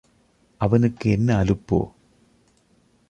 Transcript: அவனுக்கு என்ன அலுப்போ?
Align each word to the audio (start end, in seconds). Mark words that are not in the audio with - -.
அவனுக்கு 0.61 1.09
என்ன 1.09 1.43
அலுப்போ? 1.43 1.79